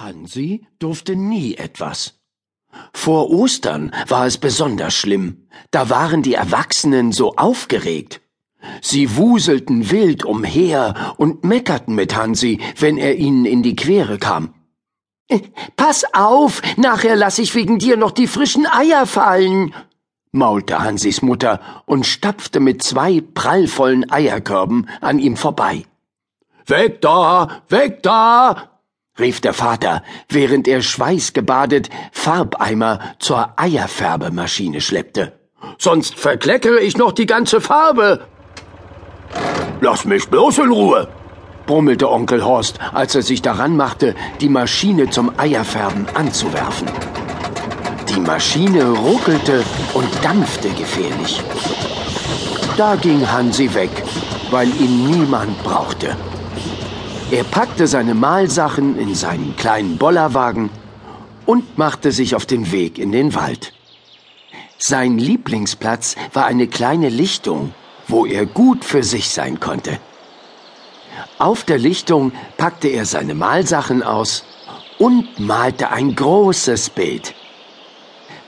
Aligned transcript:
Hansi 0.00 0.66
durfte 0.78 1.16
nie 1.16 1.54
etwas. 1.54 2.14
Vor 2.92 3.30
Ostern 3.30 3.92
war 4.08 4.26
es 4.26 4.38
besonders 4.38 4.94
schlimm. 4.94 5.48
Da 5.70 5.90
waren 5.90 6.22
die 6.22 6.34
Erwachsenen 6.34 7.12
so 7.12 7.36
aufgeregt. 7.36 8.20
Sie 8.82 9.16
wuselten 9.16 9.90
wild 9.90 10.24
umher 10.24 11.14
und 11.16 11.44
meckerten 11.44 11.94
mit 11.94 12.16
Hansi, 12.16 12.60
wenn 12.78 12.98
er 12.98 13.16
ihnen 13.16 13.44
in 13.44 13.62
die 13.62 13.76
Quere 13.76 14.18
kam. 14.18 14.54
Pass 15.76 16.04
auf, 16.14 16.62
nachher 16.76 17.16
lass 17.16 17.38
ich 17.38 17.54
wegen 17.54 17.78
dir 17.78 17.96
noch 17.96 18.10
die 18.12 18.26
frischen 18.26 18.66
Eier 18.66 19.06
fallen, 19.06 19.74
maulte 20.32 20.78
Hansis 20.78 21.22
Mutter 21.22 21.60
und 21.86 22.06
stapfte 22.06 22.60
mit 22.60 22.82
zwei 22.82 23.20
prallvollen 23.20 24.10
Eierkörben 24.10 24.88
an 25.00 25.18
ihm 25.18 25.36
vorbei. 25.36 25.84
Weg 26.66 27.00
da, 27.00 27.62
weg 27.68 28.02
da, 28.02 28.77
rief 29.18 29.40
der 29.40 29.52
Vater, 29.52 30.02
während 30.28 30.68
er 30.68 30.82
schweißgebadet 30.82 31.90
Farbeimer 32.12 33.00
zur 33.18 33.54
Eierfärbemaschine 33.56 34.80
schleppte. 34.80 35.32
Sonst 35.78 36.14
verkleckere 36.14 36.80
ich 36.80 36.96
noch 36.96 37.12
die 37.12 37.26
ganze 37.26 37.60
Farbe. 37.60 38.26
Lass 39.80 40.04
mich 40.04 40.28
bloß 40.28 40.58
in 40.58 40.70
Ruhe, 40.70 41.08
brummelte 41.66 42.10
Onkel 42.10 42.44
Horst, 42.44 42.78
als 42.92 43.14
er 43.14 43.22
sich 43.22 43.42
daran 43.42 43.76
machte, 43.76 44.14
die 44.40 44.48
Maschine 44.48 45.10
zum 45.10 45.38
Eierfärben 45.38 46.06
anzuwerfen. 46.14 46.88
Die 48.08 48.20
Maschine 48.20 48.90
ruckelte 48.90 49.62
und 49.94 50.08
dampfte 50.24 50.70
gefährlich. 50.70 51.42
Da 52.76 52.96
ging 52.96 53.30
Hansi 53.30 53.74
weg, 53.74 53.90
weil 54.50 54.68
ihn 54.68 55.10
niemand 55.10 55.62
brauchte. 55.62 56.16
Er 57.30 57.44
packte 57.44 57.86
seine 57.86 58.14
Mahlsachen 58.14 58.98
in 58.98 59.14
seinen 59.14 59.54
kleinen 59.54 59.98
Bollerwagen 59.98 60.70
und 61.44 61.76
machte 61.76 62.10
sich 62.10 62.34
auf 62.34 62.46
den 62.46 62.72
Weg 62.72 62.98
in 62.98 63.12
den 63.12 63.34
Wald. 63.34 63.74
Sein 64.78 65.18
Lieblingsplatz 65.18 66.16
war 66.32 66.46
eine 66.46 66.68
kleine 66.68 67.10
Lichtung, 67.10 67.74
wo 68.06 68.24
er 68.24 68.46
gut 68.46 68.82
für 68.82 69.02
sich 69.02 69.28
sein 69.28 69.60
konnte. 69.60 69.98
Auf 71.38 71.64
der 71.64 71.76
Lichtung 71.76 72.32
packte 72.56 72.88
er 72.88 73.04
seine 73.04 73.34
Malsachen 73.34 74.02
aus 74.02 74.44
und 74.98 75.38
malte 75.38 75.90
ein 75.90 76.14
großes 76.14 76.88
Bild. 76.90 77.34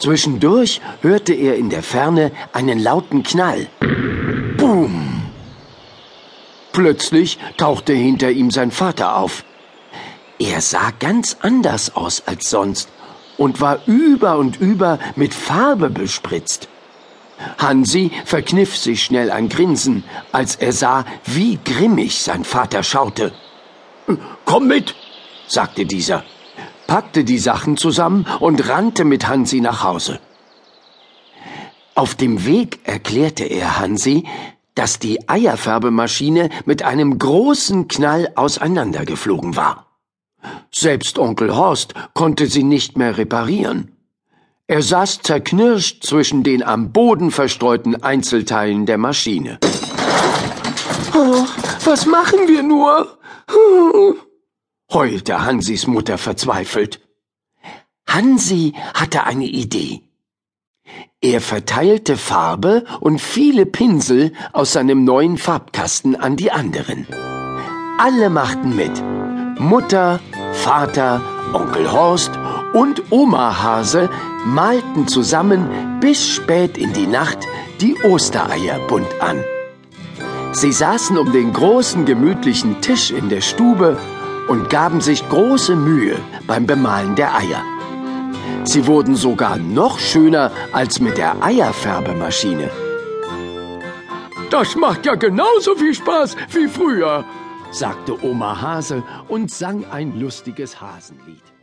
Zwischendurch 0.00 0.82
hörte 1.00 1.32
er 1.32 1.56
in 1.56 1.70
der 1.70 1.82
Ferne 1.82 2.30
einen 2.52 2.78
lauten 2.78 3.22
Knall. 3.22 3.68
Plötzlich 6.76 7.38
tauchte 7.56 7.94
hinter 7.94 8.30
ihm 8.30 8.50
sein 8.50 8.70
Vater 8.70 9.16
auf. 9.16 9.44
Er 10.38 10.60
sah 10.60 10.90
ganz 11.00 11.38
anders 11.40 11.96
aus 11.96 12.22
als 12.26 12.50
sonst 12.50 12.90
und 13.38 13.62
war 13.62 13.78
über 13.86 14.36
und 14.36 14.60
über 14.60 14.98
mit 15.14 15.32
Farbe 15.32 15.88
bespritzt. 15.88 16.68
Hansi 17.56 18.10
verkniff 18.26 18.76
sich 18.76 19.02
schnell 19.02 19.30
ein 19.30 19.48
Grinsen, 19.48 20.04
als 20.32 20.56
er 20.56 20.74
sah, 20.74 21.06
wie 21.24 21.58
grimmig 21.64 22.20
sein 22.20 22.44
Vater 22.44 22.82
schaute. 22.82 23.32
Komm 24.44 24.66
mit, 24.66 24.94
sagte 25.46 25.86
dieser, 25.86 26.24
packte 26.86 27.24
die 27.24 27.38
Sachen 27.38 27.78
zusammen 27.78 28.26
und 28.38 28.68
rannte 28.68 29.06
mit 29.06 29.26
Hansi 29.26 29.62
nach 29.62 29.82
Hause. 29.82 30.20
Auf 31.94 32.14
dem 32.16 32.44
Weg 32.44 32.80
erklärte 32.84 33.44
er 33.44 33.78
Hansi, 33.78 34.24
dass 34.76 35.00
die 35.00 35.28
Eierfärbemaschine 35.28 36.50
mit 36.64 36.84
einem 36.84 37.18
großen 37.18 37.88
Knall 37.88 38.30
auseinandergeflogen 38.36 39.56
war. 39.56 39.86
Selbst 40.70 41.18
Onkel 41.18 41.56
Horst 41.56 41.94
konnte 42.14 42.46
sie 42.46 42.62
nicht 42.62 42.96
mehr 42.96 43.18
reparieren. 43.18 43.96
Er 44.68 44.82
saß 44.82 45.22
zerknirscht 45.22 46.04
zwischen 46.04 46.42
den 46.44 46.62
am 46.62 46.92
Boden 46.92 47.30
verstreuten 47.30 48.02
Einzelteilen 48.02 48.86
der 48.86 48.98
Maschine. 48.98 49.58
Oh, 51.14 51.44
was 51.84 52.06
machen 52.06 52.46
wir 52.46 52.62
nur? 52.62 53.18
heulte 54.92 55.44
Hansis 55.44 55.86
Mutter 55.86 56.18
verzweifelt. 56.18 57.00
Hansi 58.08 58.72
hatte 58.94 59.24
eine 59.24 59.46
Idee. 59.46 60.05
Er 61.20 61.40
verteilte 61.40 62.16
Farbe 62.16 62.84
und 63.00 63.20
viele 63.20 63.66
Pinsel 63.66 64.32
aus 64.52 64.72
seinem 64.72 65.04
neuen 65.04 65.38
Farbkasten 65.38 66.14
an 66.14 66.36
die 66.36 66.52
anderen. 66.52 67.06
Alle 67.98 68.30
machten 68.30 68.76
mit. 68.76 69.02
Mutter, 69.58 70.20
Vater, 70.52 71.20
Onkel 71.52 71.90
Horst 71.90 72.32
und 72.74 73.10
Oma 73.10 73.62
Hase 73.62 74.10
malten 74.44 75.08
zusammen 75.08 75.98
bis 76.00 76.28
spät 76.28 76.76
in 76.76 76.92
die 76.92 77.06
Nacht 77.06 77.38
die 77.80 77.96
Ostereier 78.04 78.78
bunt 78.86 79.20
an. 79.20 79.42
Sie 80.52 80.72
saßen 80.72 81.18
um 81.18 81.32
den 81.32 81.52
großen 81.52 82.04
gemütlichen 82.04 82.80
Tisch 82.80 83.10
in 83.10 83.28
der 83.28 83.40
Stube 83.40 83.98
und 84.48 84.70
gaben 84.70 85.00
sich 85.00 85.28
große 85.28 85.76
Mühe 85.76 86.16
beim 86.46 86.66
Bemalen 86.66 87.14
der 87.14 87.34
Eier. 87.34 87.62
Sie 88.64 88.86
wurden 88.86 89.16
sogar 89.16 89.56
noch 89.56 89.98
schöner 89.98 90.50
als 90.72 91.00
mit 91.00 91.18
der 91.18 91.42
Eierfärbemaschine. 91.42 92.70
Das 94.50 94.76
macht 94.76 95.06
ja 95.06 95.14
genauso 95.14 95.74
viel 95.74 95.94
Spaß 95.94 96.36
wie 96.50 96.68
früher, 96.68 97.24
sagte 97.70 98.24
Oma 98.24 98.60
Hase 98.60 99.02
und 99.28 99.50
sang 99.50 99.84
ein 99.90 100.18
lustiges 100.20 100.80
Hasenlied. 100.80 101.55